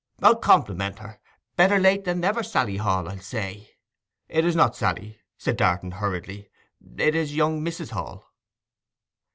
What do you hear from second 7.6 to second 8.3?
Mrs. Hall.